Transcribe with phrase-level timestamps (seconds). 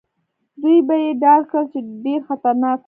[0.61, 2.79] دوی به يې ډار کړل، چې ډېر خطرناک وو.